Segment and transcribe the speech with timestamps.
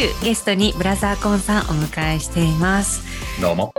[0.00, 3.02] 週ゲストにブラザーコンさんお迎えしています。
[3.38, 3.74] どうも。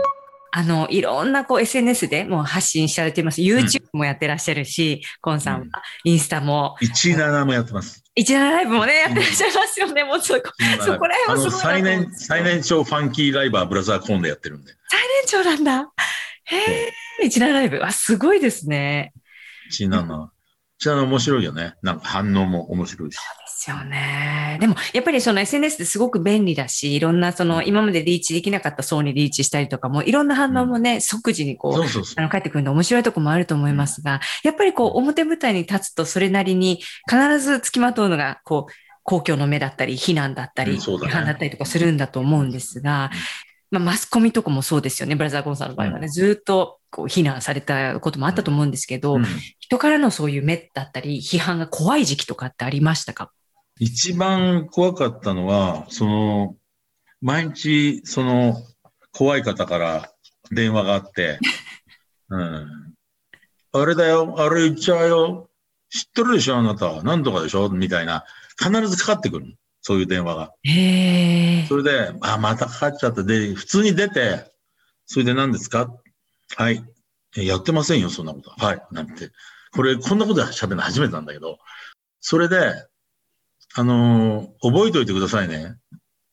[0.52, 3.40] あの、いろんなこう SNS でもう発信されています。
[3.40, 5.70] YouTube もやってらっしゃるし、コンさんはうん
[6.04, 8.04] インスタも、17もやってます。
[8.16, 10.04] 17ライブもね、やってらっしゃいますよね。
[10.04, 10.42] もうそこ、
[10.84, 14.72] そこら辺もすごい最年、最年長ファンキーライバーブラザーコンでやってるんで。
[14.90, 15.92] 最年長なんだ。
[16.44, 16.56] へ
[17.24, 17.82] え、17ライブ。
[17.82, 19.12] あ、すごいですね。
[19.76, 20.28] 17。
[20.82, 21.74] 17面白いよね。
[21.82, 23.16] なんか反応も面白いし。
[23.16, 24.58] ですよね。
[24.60, 38.72] でも、やっぱりその SNS ってすごく便利だし、いろんなその今までリーチできなかった層にリーチしたりとかも、いろんな反応もね、即時にこう、そうそうそあの、帰ってくるんで面白いとこもあると思いますが、やっぱりこう、表舞台に立つとそれなりに必ず付きまとうのが、こう、
[39.04, 43.10] 公共の目だったり、非難だったり、批判だったりとかするんだと思うんですが、
[43.70, 45.14] まあ、マスコミとかもそうですよね。
[45.14, 49.24] ブラザー・ゴンさんの場合はね、ずっとこう非難されたこともあったと思うんですけど、うん
[49.58, 53.32] 人からのそういう目だったり、批判が怖い時期とかってありましたか？
[53.80, 56.56] 一番怖かったのは、その、
[57.22, 58.62] 毎日、その、
[59.12, 60.12] 怖い方から
[60.50, 61.38] 電話があって、
[62.28, 62.68] うん。
[63.72, 65.50] あれだよ、あれ言っちゃうよ。
[65.88, 67.02] 知ってるでしょ、あなた。
[67.02, 67.70] なんとかでしょ？
[67.70, 68.24] みたいな。
[68.62, 69.52] 必ずかかってくるの。
[69.80, 70.52] そういう電話が。
[71.68, 73.22] それで、あ、またかかっちゃった。
[73.22, 74.52] で、普通に出て、
[75.06, 75.88] それで何ですか？
[76.56, 76.84] はい。
[77.36, 78.50] えやってませんよ、そんなこと。
[78.50, 78.82] はい。
[78.90, 79.30] なんて。
[79.72, 81.58] これ、こんなこと喋るの初めてなんだけど、
[82.20, 82.74] それで、
[83.74, 85.76] あのー覚えておいてくださいね。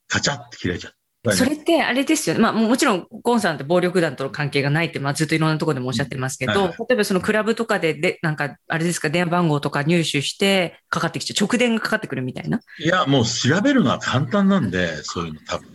[0.08, 0.94] カチャって切れちゃう。
[1.34, 2.42] それってあれですよね。
[2.42, 12.62] まあもちろん、ゴンさんって暴力団との関係がないって、まあずっといろんなところでもおっしゃってますけど、はいはい例えばそのクラブとかで、で、なんか、あれですか、電話番号とか入手してかかってきて、直電がかかってくるみたいな。
[12.80, 15.68] いや、もう調べるのは簡単なんで、そういうの多分。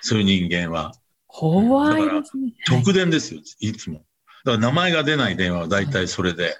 [0.00, 0.92] そういう人間は。
[1.38, 2.52] 怖いですね。
[2.68, 3.98] 直電ですよ、いつも。
[3.98, 4.04] だか
[4.52, 6.56] ら名前が出ない電話は大体それで。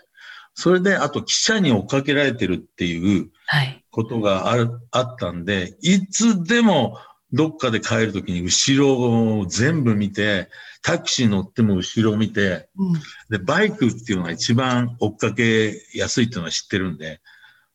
[0.55, 3.85] それで、あと記者に追っかけられてるっていうはい。
[3.91, 6.97] ことがある、あったんで、いつでも
[7.33, 10.49] どっかで帰るときに後ろを全部見て、
[10.83, 12.93] タクシー乗っても後ろを見て、うん
[13.31, 17.21] で、バイクっていうのが一番追っかけやすいっていうのは知ってるんで、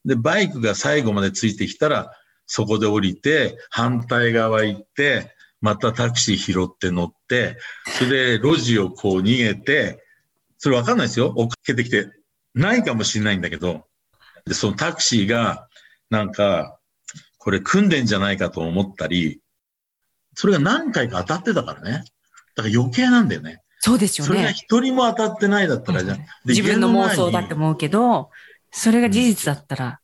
[0.05, 2.13] で、バイクが最後までついてきたら、
[2.45, 5.33] そこで降りて、反対側行って、
[5.63, 7.57] またタクシー拾って乗って、
[7.97, 10.03] それで路地をこう逃げて、
[10.57, 11.33] それわかんないですよ。
[11.37, 12.11] 追っかけてきて。
[12.53, 13.85] ないかもしれないんだけど、
[14.45, 15.69] で、そのタクシーが、
[16.09, 16.77] なんか、
[17.37, 19.39] これ組んでんじゃないかと思ったり、
[20.35, 22.03] それが何回か当たってたからね。
[22.55, 23.61] だから余計なんだよね。
[23.79, 24.53] そうですよそれがね。
[24.53, 26.17] 一人も当たってないだったらじゃん。
[26.17, 28.31] で自分の妄想だって思うけど、
[28.69, 30.01] それが事実だったら、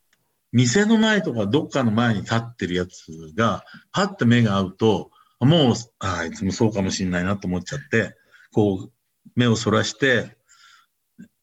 [0.53, 8.15] 店の前とかどっかの前に立ってるやつが、パッと目が合うと、もう、ああいつもそうかもしれないなと思っちゃって、
[8.51, 8.91] こう、
[9.35, 10.37] 目をそらして、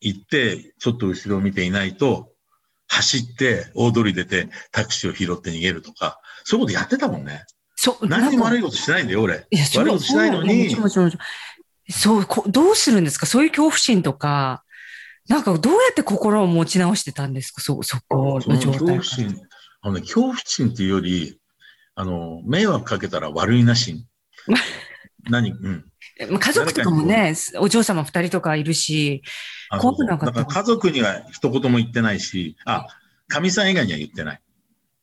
[0.00, 2.32] 行って、ちょっと後ろを見ていないと、
[2.88, 7.44] 走って、大通り出て、タクシーを拾って逃げるとか、そういうことやってたもんね。
[7.74, 8.60] そう、何にも悪い。
[8.60, 9.46] いことしてないんだよ、俺。
[9.50, 11.26] いや、悪いことしないのにそうもちろんもちろん
[11.88, 13.26] そう、こどうするんですか？
[13.26, 14.64] そういう恐怖心とか、
[15.28, 17.60] なんかどうやって心を持ち直してたんですか？
[17.60, 19.40] そ、そこその状態怖心、
[19.82, 21.38] あのね、恐怖心っていうより、
[21.96, 24.06] あの、迷惑かけたら悪いなし。
[25.28, 25.50] 何？
[25.50, 25.84] うん。
[26.30, 29.22] まあ家族とかもね、お嬢様二人とかいるし、
[29.70, 32.86] あ怖くなかっただから家族には一言も言ってないし、あ、
[33.26, 34.40] かみさん以外には言ってない。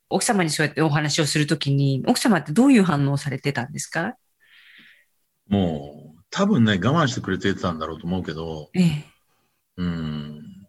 [0.10, 4.16] 奥様にそうやってお話をするときに、奥様ってどういう反応をされてたんですか？
[5.48, 9.06] もう、多分ね、我慢してくれてたんだろうと思うけど、ええ。
[9.78, 10.68] うん、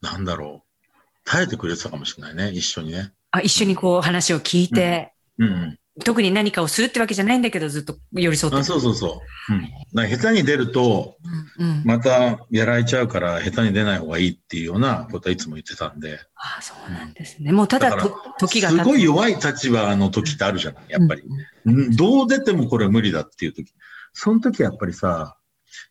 [0.00, 0.86] なんだろう。
[1.24, 3.12] 耐えてくれてたかもしれないね、一緒にね。
[3.36, 5.78] あ、一緒にこう話を聞いて、うん、うん。
[6.04, 9.54] 特に何かをするってわけじゃないんだけど、ずっと寄り添ってあそうそうそう。
[9.94, 10.08] うん。
[10.10, 11.16] 下手に出ると、
[11.58, 11.82] うんうん。
[11.84, 16.18] またやられちゃうから、下手に出ない方がいいっていうようなことはいつも言ってたんで。
[16.34, 17.50] あそうなんですね。
[17.52, 21.22] もうただだと時が経すごい弱い立場の時ってあるじゃない、やっぱり。
[21.64, 23.72] うんどう出てもこれ無理だっていう時。
[24.12, 25.38] その時やっぱりさ、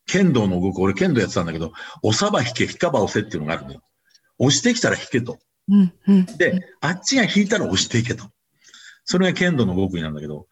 [0.06, 1.72] 剣道の動く、俺剣道やってたんだけど、
[2.04, 3.81] 押さば引け、引かば押せっていうのがあるのよ。
[4.38, 5.40] 押してきたら引けと。
[5.70, 6.26] うんうん。
[6.26, 8.26] で、あっちが引いたら押していけと。
[9.04, 10.48] それが剣道の極意なんだけど、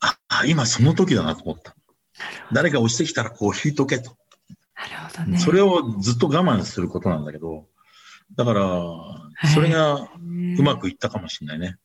[0.00, 1.74] あ、あ今その時だなと思った。
[2.52, 4.16] 誰か押してきたらこう引いとけと。
[4.76, 5.38] なるほどね。
[5.38, 7.66] それをずっと我慢することなんだけど、
[8.34, 10.08] だから、それが
[10.58, 11.76] うまくいったかもしれないね。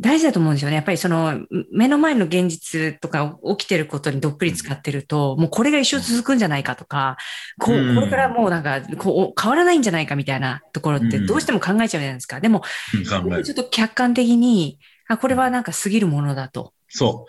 [0.00, 0.76] 大事だと思うんですよね。
[0.76, 7.18] やっぱりその目の前の現実とか起きてることにどっぷり使ってると、もうこれが一生続くんじゃないかとか、
[7.60, 12.40] こう、うんこれからもうなんか、こう、変わらないんじゃないかみたいなところってうんどうしても考えちゃうじゃないですか。
[12.40, 12.62] でも、
[12.92, 16.72] ちょっと客観的に、あ、これはなんか過ぎるものだと。
[16.88, 17.26] そ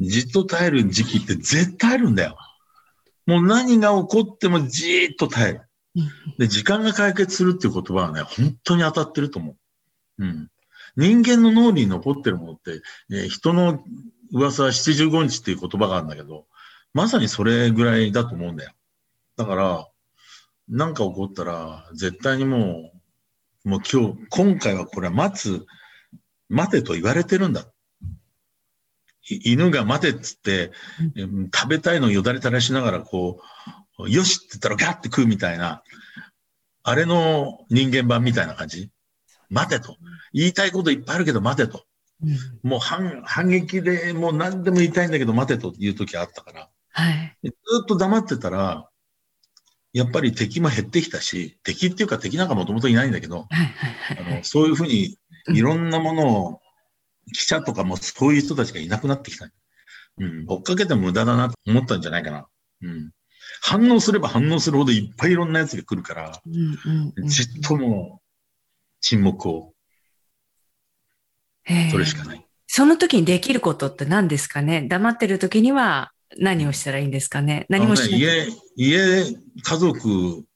[0.00, 0.04] う。
[0.04, 2.38] じっと耐える時期って絶対あるんだよ。
[3.26, 5.60] もう何が起こってもじーっと耐える。
[5.96, 10.24] うんで、時間が解決するっていう言葉はね、本当に当たってると思う。
[10.24, 10.48] うん。
[10.96, 12.80] 人間の脳に残ってるものって、
[13.10, 13.82] えー人の
[14.32, 16.46] 噂は七十五日っていう言葉があるんだけど、
[16.92, 18.72] まさにそれぐらいだと思うんだよ。
[19.36, 19.88] だから、
[20.68, 22.92] なんか起こったら、絶対にも
[23.64, 25.66] う、もう今日、今回はこれは待つ、
[26.48, 27.66] 待てと言われてるんだ。
[29.22, 30.72] 犬が待てっつって、
[31.54, 33.40] 食べたいのよだれ垂らしながらこ
[33.98, 35.82] う、よしって言ったらガッて食うみたいな、
[36.82, 38.90] あれの人間版みたいな感じ
[39.54, 39.96] 待てと。
[40.32, 41.84] 言いたいこといっぱいあるけど待てと。
[42.22, 46.68] うんもう反反撃でもう何でも言いたいんだけど待てという時あったから。
[46.90, 47.36] はい。
[47.42, 47.52] ず
[47.82, 48.88] っと黙ってたら、
[49.92, 54.34] やっぱり敵も減ってきたし、敵っていうか敵なんかもともといないんだけど、はいはいはい。
[54.34, 55.18] あのそういうふうに
[55.48, 56.60] いろんなものを、
[57.32, 59.48] 記者とかもそういう人たちがいなくなってきた。
[60.18, 62.46] うん、追っかけても無駄だなと思ったんじゃないかな。
[62.82, 63.10] うん。
[63.60, 68.23] 反応すれば反応するほどいっぱいいろんなやつが来るから、うんうんうんじっともう
[69.06, 69.74] 沈黙を、
[71.90, 72.46] それしかない。
[72.66, 74.88] その時にできることって何ですかね？
[74.88, 77.66] 黙ってる時には何をしたらいいんですかね？
[77.68, 78.18] 何もしない。
[78.18, 80.46] ね家、家、家族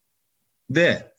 [0.67, 1.13] で、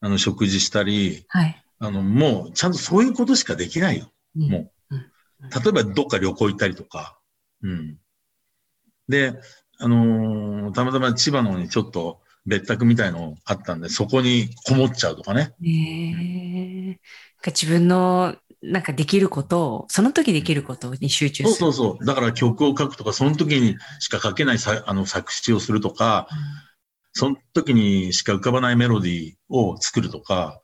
[0.00, 1.62] あの、食事したり、はい。
[1.78, 4.10] あの、もう、ちゃんとそういうことしかできないよ。
[4.36, 5.06] うんもううん
[5.40, 7.18] 例えば、どっか旅行行ったりとか。
[7.62, 7.96] うん。
[9.08, 9.40] で、
[9.78, 12.20] あのーたまたま千葉の方にちょっと
[12.50, 15.54] 別宅みたいのあったんで、そこにこもっちゃうとかね。
[15.60, 17.00] ねえなんか
[17.46, 21.72] 自分のなんかできることを、その時できることに集中そうする。
[21.72, 22.04] そうそう。
[22.04, 26.28] だから曲を書くとか、その時にしか書けないさあの作詞をするとか、
[27.12, 30.60] その時にしか浮かばないメロディーを作るとか、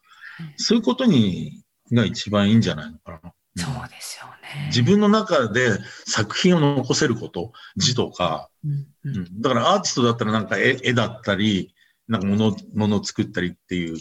[0.57, 1.63] そういうことに、
[1.93, 3.33] が一番いいんじゃないのかな。
[3.57, 4.67] そうですよね。
[4.67, 11.75] 自分の中で作品を残せること、字とか、うんううんん、だからアーティストだったらなんか絵絵だったり、
[12.09, 13.99] なんか物、物を作ったりっていう、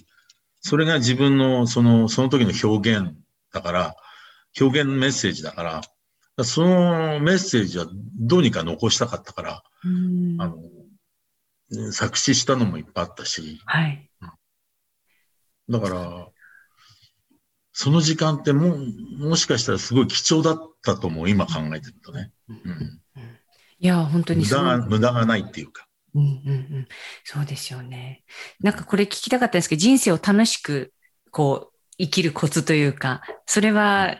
[0.61, 3.15] それが自分のその、その時の表現
[3.53, 3.95] だから、
[4.59, 5.81] 表現メッセージだから、
[6.43, 7.87] そのメッセージは
[8.19, 14.09] どうにか残したかったから、うんあの、作詞したのもいっぱいあったし、はい。
[15.69, 16.27] だから、
[17.73, 18.77] その時間っても、
[19.17, 22.31] もしかしたらすごい貴重だったと思う、今考えてるとね。
[22.47, 23.01] うん、
[23.79, 24.63] いや、本当にそう。
[24.63, 25.87] 無駄が、無駄がないっていうか。
[26.15, 26.87] うんうんうん、
[27.23, 28.23] そうですよね。
[28.61, 30.93] なんかこれ聞きたかったんですけど、人生を楽しく
[31.31, 34.17] こう生きるコツというか、それは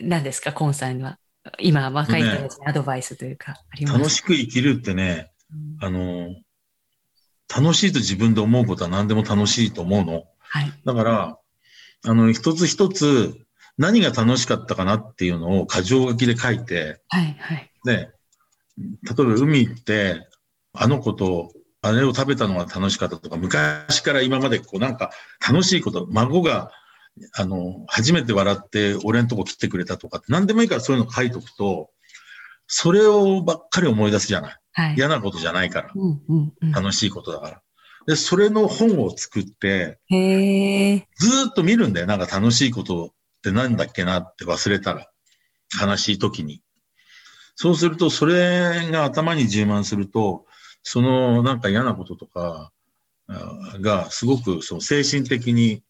[0.00, 1.18] 何ですか、コンさんには。
[1.60, 6.34] 今、若い人たちにアドバイスというか、あります楽しく生きるってね、うんあの、
[7.54, 10.24] 楽しいと自分で思うことは何でも楽しいと思うの。
[10.38, 10.72] はい。
[10.84, 11.38] だから、
[12.04, 13.38] あの、一つ一つ
[13.78, 17.36] 何が楽しかったかなっていうのを箇条書きで書いて、はい。
[17.38, 17.70] はい。
[17.84, 20.26] で、例えば海行って、
[20.76, 21.52] あの子と
[21.82, 25.10] あれを食べたのが楽しかったとか、昔から今までこうなんか
[25.46, 26.70] 楽しいこと、孫が、
[27.34, 31.90] あの、初めて笑って俺んとこ来てくれたとか、何でもいいからそういうの書いとくと、
[32.66, 34.56] それをばっかり思い出すじゃない。
[34.72, 34.94] はい。
[34.96, 35.92] 嫌なことじゃないから。
[35.94, 37.62] うんうんうん、楽しいことだから。
[38.06, 39.98] で、それの本を作って。
[40.08, 42.06] ずーっと見るんだよ。
[42.06, 43.08] なんか楽しいことっ
[43.42, 45.08] てなんだっけなって忘れたら。
[45.80, 46.62] 悲しい時に。
[47.54, 50.44] そうすると、それが頭に充満すると、
[50.88, 52.70] そのなんか嫌なこととか
[53.26, 55.82] あがすごくその精神的に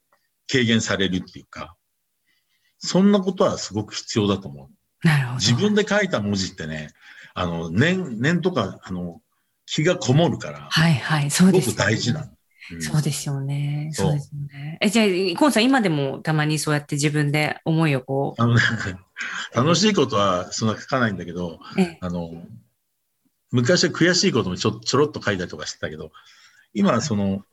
[0.50, 1.76] 軽減されるっていうか、
[2.78, 5.06] そんなことはすごく必要だと思う。
[5.06, 5.38] なるほど。
[5.38, 6.92] 自分で書いた文字ってね、
[7.34, 9.20] あの、念、念とか、あの、
[9.66, 11.30] 気がこもるから、はいはい。
[11.30, 12.26] そうすごくですよね、大事なの。
[12.26, 12.36] うん
[12.80, 13.90] そうですよね。
[13.92, 14.78] そうですよね。
[14.80, 18.60] え、じゃあ、コンさん、今でもたまにそうやって自分で思いをこう、あのね、
[19.54, 22.32] 楽しいことはそんな書かないんだけど、ええあの、
[23.52, 26.12] 昔は悔しいこともちょちょろっと書いたりとかしてたけど、
[26.74, 27.44] 今はその、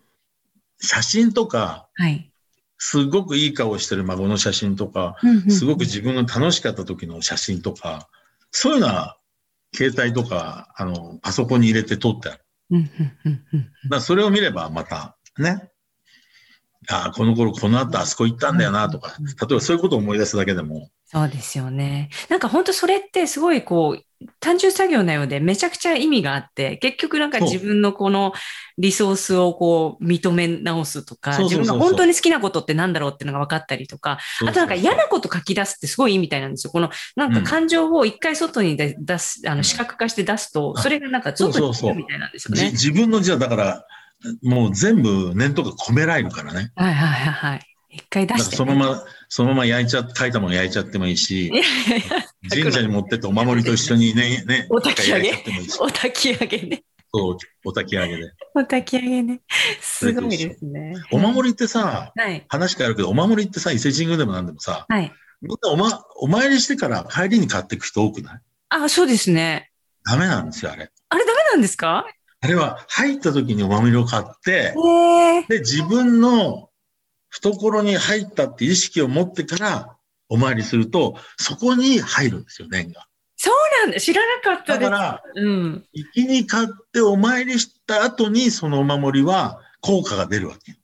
[0.80, 2.30] 写真とか、はい。
[2.78, 5.16] すごくいい顔してる孫の写真とか、
[5.48, 8.10] すごく自分が楽しかった時の写真とか、
[8.52, 9.18] そういうのは、
[9.74, 12.46] 携帯とか、あの、パソコンに入れて撮ってある。
[12.72, 15.70] うんうんうんうんだそれを見ればまた、ね。
[16.90, 22.10] ああ、この頃この後あそこ行ったんだよなとか、例えばそういうことを思い出すだけでも、そうですよね。
[22.30, 24.04] なんか本当それってすごいこう、
[24.39, 28.34] 単純作業なようでめちゃくちゃ意味があって、結局なんかそう自分のこの
[28.77, 36.72] リソースをこう認め直すとか、そうそうそうそう自分が本当に好きなことってなんだろうっていうのが分かったりとか、そうそうそうあとなんか嫌なこと書き出すってすごいいいみたいなんですよ。
[36.72, 42.72] このなんか感情を一回外に出出す、あの視覚化して出すと、あそれがなんかそう外そうそうに出るみたいなんですよね。
[42.72, 43.86] じ自分のじゃあだから、
[44.42, 46.72] もう全部念とか込められるからね。
[46.75, 47.73] はいはいはいはい。
[47.94, 48.58] 一回出して、ね。
[48.58, 51.52] そのまま、そのまま焼いちゃ、書いたもの焼いちゃってもいいし
[52.50, 55.30] 神社に持ってってお守りと一緒にね、ね、お焚き上げ
[55.80, 56.84] お焚き上げね。
[57.14, 58.32] そう、お焚き上げで。
[58.56, 59.42] お焚き上げね。
[59.80, 60.96] すごいですね。
[61.12, 62.44] お守りってさ、はい。
[62.50, 65.12] 話変わるけど、お守りってさ、伊勢神宮でもなんでもさ、はい。
[65.42, 68.40] みんなお,、ま、お参りしてから帰りに買っていく人多くない？
[68.70, 69.70] あ、そうですね。
[70.06, 70.90] ダメなんですよ、あれ。
[71.10, 72.08] あれダメなんですか？
[72.42, 74.74] あれは入った時にお守りを買って。
[75.48, 76.70] で、自分の
[77.34, 79.98] 懐に入ったって意識を持ってから
[80.30, 83.08] お参りすると、そこに入るんですよ、念が。
[83.36, 84.00] そうなんだ。
[84.00, 84.92] 知らなかったです。
[84.92, 85.86] だから、うん。
[85.94, 90.78] 行きに買ってお参りした後にそのお守りは効果が出るわけよ。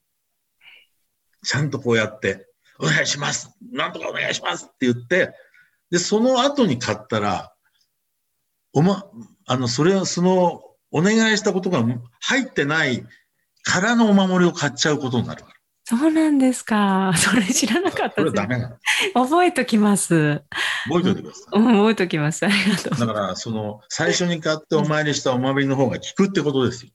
[1.43, 2.47] ちゃんとこうやって、
[2.79, 3.51] お願いします。
[3.71, 5.33] なんとかお願いしますって言って、
[5.91, 7.53] で、その後に買ったら、
[8.73, 9.05] おま、
[9.45, 11.83] あの、それはその、お願いしたことが
[12.21, 13.05] 入ってない
[13.63, 15.58] からのお守りを買っちゃうことになるから。
[15.89, 17.13] そうなんですか。
[17.17, 18.35] それ知らなかっこたです。
[18.35, 18.77] れダメなの。
[19.25, 20.43] 覚えときます。
[20.87, 21.59] 覚えておいてください。
[21.59, 22.45] うん、覚えときます。
[22.45, 23.07] ありがとう。
[23.07, 26.91] だから、その、最初に買ってお参りしたお守りの方が効くってことですよ。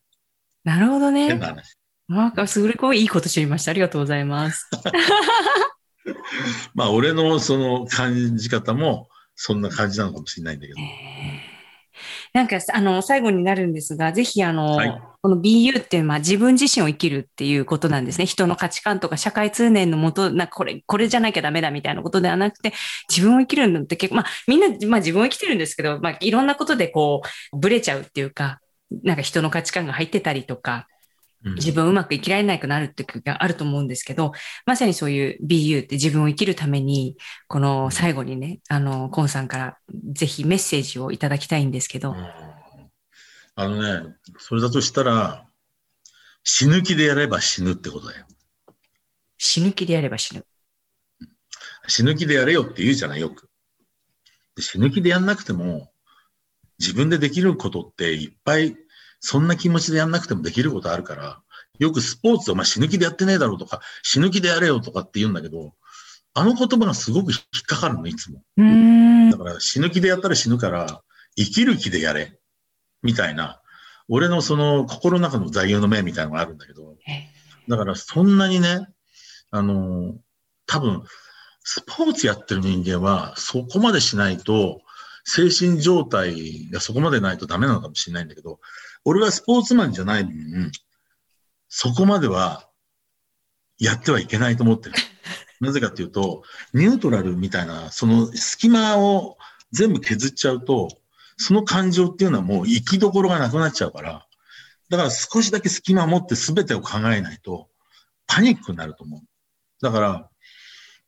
[0.63, 1.27] なるほどね。
[1.27, 1.77] 変な話。
[2.09, 3.73] なんか、すごいいいこと知りました。
[3.73, 4.71] ありがとうございます。
[6.77, 10.79] まあ、俺のその感じ方も、そんな感じなのかもしれないんだけど。
[12.35, 18.27] なんか、あの、最後になるんですが、ぜひ、あの、はいこの BU って、まあ、自分自身を生きるっていうことなんですね。
[18.27, 22.75] 人の価値観とか社会通念のもと、なんかこれ、これじゃなきゃダメだみたいなことではなくて、
[23.09, 27.23] 自分を生きるのって結構、まあ、みんな、まあ、自分を生きてるんですけど、まあ、いろんなことでこ
[27.55, 28.61] う、ブレちゃうっていうか、
[29.03, 30.94] なんか人の価値観が入ってたりとか、うん
[31.45, 34.33] 自分をうまく生きられなくなるっていう時があると思うんですけど、
[34.67, 37.17] まさにそういう BU って自分を生きるために、
[37.49, 39.79] この最後にね、あの、コンさんから
[40.13, 42.55] ぜひメッセージをいただきたいんですけど、うん
[43.57, 45.47] あのね、それだとしたら、
[46.43, 48.27] 死ぬ気でやれば死ぬってことだよ。
[49.39, 50.45] 死ぬ気でやれば死ぬ。
[51.87, 53.49] 死ぬ気でやれよって言うじゃない、よく。
[54.57, 55.93] で死ぬ気でやんなくても、
[56.81, 58.77] 自分でできることっていっぱい、
[59.27, 61.41] そんな気持ちでやんなくてもできることあるから、
[61.79, 65.73] よくスポーツを、まあ、死ぬ気でやってねえだろうとか、死ぬ気でやれよとかって言うんだけど、
[66.35, 68.43] あの言葉がすごく引っかかるの、いつも。
[69.31, 69.39] だ。
[69.39, 71.01] から死ぬ気でやったら死ぬから、
[71.37, 72.39] 生きる気でやれ。
[73.03, 73.63] みたいな、
[74.11, 77.31] 俺のその心の中の座右の銘みたいなのがあるんだけど、え
[77.67, 78.89] だからそんなにね、
[79.51, 80.17] あの、
[80.67, 81.03] 多分、
[81.63, 84.83] スポーツやってる人間はそこまでしないと、
[85.25, 88.61] 精神状態がそこまでないとダメなのかもしれないんだけど、
[89.05, 90.71] 俺はスポーツマンじゃない分、
[91.69, 92.69] そこまでは
[93.79, 94.95] やってはいけないと思ってる。
[95.61, 96.43] なぜかっていうと、
[96.75, 99.39] ニュートラルみたいな、その隙間を
[99.73, 100.89] 全部削っちゃうと、
[101.37, 104.27] その感情っていうのはもう生きどころがなくなっちゃうから、
[104.91, 107.71] だから少しだけ隙間を持って全てを考えないと、
[108.27, 109.21] パニックになると思う。
[109.83, 110.31] だから、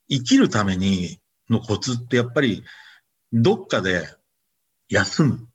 [0.09, 1.19] 生きるために
[1.49, 2.63] のコツってやっぱり、
[3.33, 4.07] どっかで
[4.89, 5.47] 休む。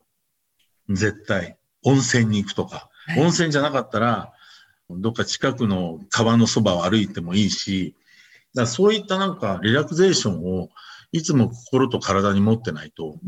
[0.88, 1.59] 絶対。
[1.85, 2.88] 温泉に行くとか。
[3.07, 4.33] はい温泉じゃなかったら、
[4.88, 7.97] どっか近くの川のそばを歩いてもいいし、
[8.55, 10.69] だそういったなんかリラクゼーションを
[11.11, 13.19] いつも心と体に持ってないと、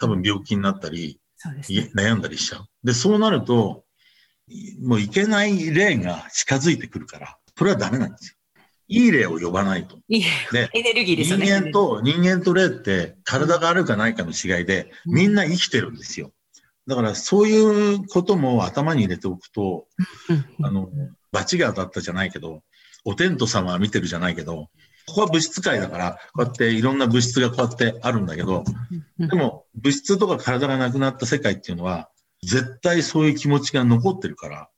[0.00, 1.20] 多分病気になったり、
[1.70, 1.90] ね。
[1.94, 2.68] 悩んだりしちゃう。
[2.84, 3.84] で、そうなると、
[4.82, 8.36] もういけない霊が近づいてくるから、それはダメなんですよ。
[8.90, 9.96] いい霊を呼ばないと。
[10.08, 11.66] いいで、エネルギーです人よね。
[11.68, 16.32] 間と、人間と霊って体があるかないかの違いで、うんみんな生きてるんですよ。
[16.88, 19.86] だからそういうことも頭に入れておくと、
[20.62, 20.90] あの、
[21.30, 22.62] 罰が当たったじゃないけど、
[23.04, 24.68] お天道様は見てるじゃないけど、
[25.06, 28.64] ここは物質界だから、こうやっていろんな物質がこうやってあるんだけど、
[29.18, 32.10] うんでも物質とか体がなくなった世界っていうのは、
[32.42, 34.68] 絶対そういう気持ちが残ってるから、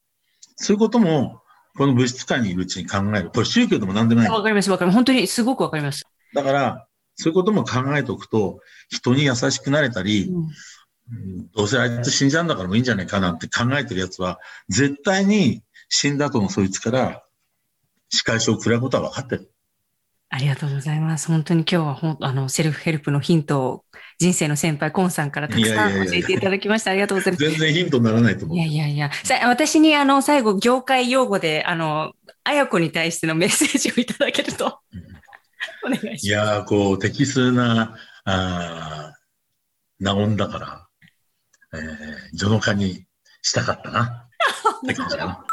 [0.55, 1.42] そういうことも、
[1.75, 3.29] この物質界にいるうちに考える。
[3.29, 4.29] これ宗教でも何でもない。
[4.29, 4.95] わかります、わかります。
[4.95, 6.05] 本当にすごくわかります。
[6.33, 14.39] だから、そういうことも考えておくと、人に優しくなれたり、うんうんどうせあいつ死んじゃうんだからもういいんじゃないかなんて考えてるやつは、
[14.69, 17.23] 絶対に死んだ後のそいつから
[18.09, 19.52] 仕返しを食らうことは分かってる。
[20.33, 21.27] ありがとうございます。
[21.27, 23.85] 本当に今日はほんあのセルフヘルプのヒントを
[24.17, 26.89] 人生の先輩コンさんからたくさん教えていただきました。
[26.89, 27.45] ありがとうございます。
[27.51, 28.55] 全然ヒントにならないと思。
[28.55, 32.13] いうやいやいや、さ私にあの最後業界用語であの
[32.43, 34.79] あやこに対してのメッセージをいただけると
[35.85, 36.27] お願いします。
[36.27, 43.05] いやー、こう、適数な、あーナオンだから、えー、序の化に
[43.43, 44.27] したかったな。
[44.83, 45.45] って感じかな。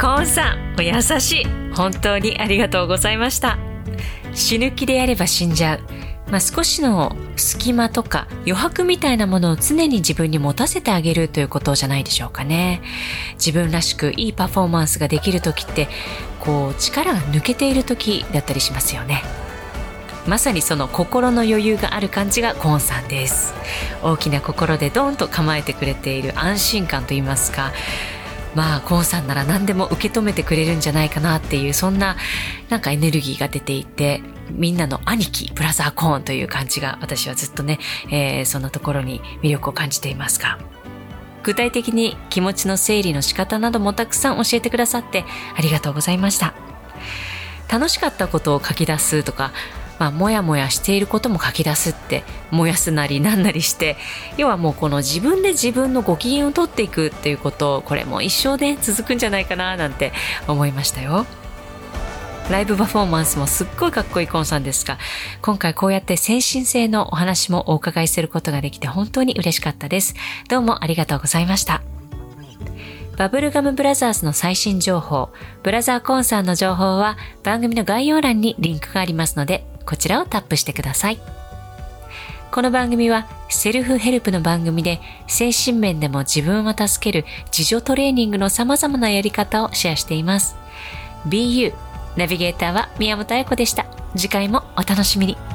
[0.00, 1.44] コーンさん、お優しい。
[1.74, 3.58] 本当にありがとうございました。
[4.34, 5.80] 死ぬ気でやれば死んじゃう。
[6.30, 12.80] まあ、少しの隙間とか余白みたいなものを常に自分に持たせてあげるということじゃないでしょうかね。
[13.34, 15.88] 自分らしくいいパフォーマンスができる時って、
[16.40, 19.22] こう力が抜けている時だったりしますよね。
[20.26, 23.52] まさにその心の余裕がある感じがコーンさんです。
[24.02, 27.72] 大きな心でドーンと構えてくれている安心感といいますか、
[28.54, 32.16] まあコンさんなら何でも受け止めてくれるんじゃないかなっていうそんな
[32.68, 37.78] なんかエネルギーが出ていてみんなの兄貴ブラザーコーンという感じが私はずっとね、
[38.10, 40.58] えー、そんなところに魅力を感じていますが。
[41.42, 46.54] 具体的に気持ちの整理の仕方などもたくさん教えてくださってありがとうございました。
[47.70, 49.52] 楽しかったことを書き出すとか
[49.98, 53.96] まあ、もやもやしていることも書き出すって燃やすなりなんなりして
[54.36, 60.12] 要はもうこの自分で自分のご機嫌を取っていくっていうことこれも一生で、ね、続くんじゃないかななんて
[60.48, 61.26] 思いましたよ。
[62.50, 64.98] ライブパフォーマンスもすっごいかっこいいコンさんですが、
[65.40, 70.14] 今回こうやって精神性のお話もお伺いすることができて本当に嬉しかったです。
[70.50, 71.82] どうもありがとうございました。
[73.16, 75.30] バブルガムブラザーズの最新情報、
[75.62, 81.18] ブラザーコンさんの情報は番組の概要欄にリンクがありますので、こちらをタップしてください。
[82.50, 90.56] この番組はセルフヘルプの番組で精神面でも自分を助ける自助トレーニングの様々なやり方をシェアしています。
[91.26, 91.72] BU
[92.16, 93.86] ナビゲーターは宮本彩子でした。
[94.16, 95.53] 次回もお楽しみに。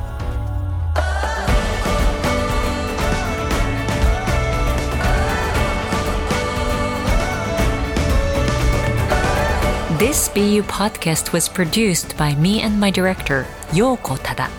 [10.00, 14.50] This BU podcast was produced by me and my director, Yoko Tada.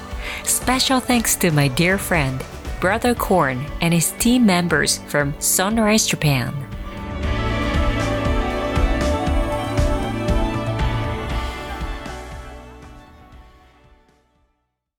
[0.45, 2.45] Special thanks to my dear friend,
[2.79, 6.53] Brother Korn, and his team members from Sunrise Japan.